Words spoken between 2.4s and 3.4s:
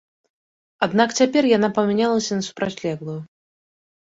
супрацьлеглую.